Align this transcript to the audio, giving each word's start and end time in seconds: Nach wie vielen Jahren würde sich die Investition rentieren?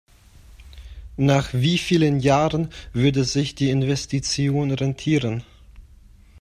Nach 1.15 1.53
wie 1.53 1.77
vielen 1.77 2.21
Jahren 2.21 2.69
würde 2.91 3.23
sich 3.23 3.53
die 3.53 3.69
Investition 3.69 4.71
rentieren? 4.71 5.43